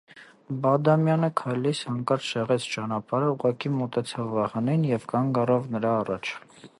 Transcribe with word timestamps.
Բադամյանը 0.61 1.27
քայլելիս 1.41 1.81
հանկարծ 1.89 2.25
շեղեց 2.29 2.65
ճանապարհը, 2.75 3.29
ուղղակի 3.35 3.73
մոտեցավ 3.81 4.35
Վահանին 4.39 4.91
և 4.93 5.09
կանգ 5.13 5.41
առավ 5.43 5.73
նրա 5.77 5.97
առաջ: 6.01 6.37